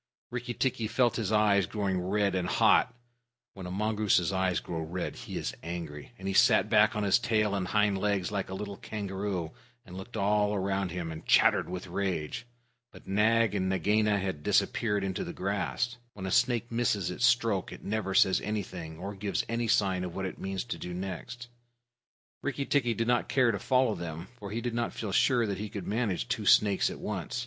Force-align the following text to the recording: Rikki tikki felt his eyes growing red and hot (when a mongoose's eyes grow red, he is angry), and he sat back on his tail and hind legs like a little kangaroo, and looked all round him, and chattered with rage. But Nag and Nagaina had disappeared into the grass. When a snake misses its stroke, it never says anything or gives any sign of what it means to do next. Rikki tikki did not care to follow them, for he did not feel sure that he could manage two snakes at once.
Rikki 0.31 0.55
tikki 0.55 0.87
felt 0.87 1.17
his 1.17 1.31
eyes 1.31 1.67
growing 1.67 2.01
red 2.01 2.33
and 2.33 2.47
hot 2.47 2.91
(when 3.53 3.67
a 3.67 3.69
mongoose's 3.69 4.33
eyes 4.33 4.59
grow 4.59 4.79
red, 4.79 5.15
he 5.15 5.37
is 5.37 5.53
angry), 5.61 6.11
and 6.17 6.27
he 6.27 6.33
sat 6.33 6.71
back 6.71 6.95
on 6.95 7.03
his 7.03 7.19
tail 7.19 7.53
and 7.53 7.67
hind 7.67 7.99
legs 7.99 8.31
like 8.31 8.49
a 8.49 8.55
little 8.55 8.77
kangaroo, 8.77 9.51
and 9.85 9.95
looked 9.95 10.17
all 10.17 10.57
round 10.57 10.89
him, 10.89 11.11
and 11.11 11.27
chattered 11.27 11.69
with 11.69 11.85
rage. 11.85 12.47
But 12.91 13.05
Nag 13.05 13.53
and 13.53 13.69
Nagaina 13.69 14.17
had 14.17 14.41
disappeared 14.41 15.03
into 15.03 15.23
the 15.23 15.33
grass. 15.33 15.97
When 16.13 16.25
a 16.25 16.31
snake 16.31 16.71
misses 16.71 17.11
its 17.11 17.23
stroke, 17.27 17.71
it 17.71 17.83
never 17.83 18.15
says 18.15 18.41
anything 18.41 18.97
or 18.97 19.13
gives 19.13 19.45
any 19.47 19.67
sign 19.67 20.03
of 20.03 20.15
what 20.15 20.25
it 20.25 20.39
means 20.39 20.63
to 20.63 20.79
do 20.79 20.95
next. 20.95 21.47
Rikki 22.41 22.65
tikki 22.65 22.95
did 22.95 23.05
not 23.07 23.29
care 23.29 23.51
to 23.51 23.59
follow 23.59 23.93
them, 23.93 24.29
for 24.39 24.49
he 24.49 24.61
did 24.61 24.73
not 24.73 24.93
feel 24.93 25.11
sure 25.11 25.45
that 25.45 25.59
he 25.59 25.69
could 25.69 25.85
manage 25.85 26.27
two 26.27 26.47
snakes 26.47 26.89
at 26.89 26.97
once. 26.97 27.39